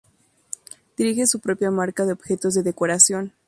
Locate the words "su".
1.27-1.39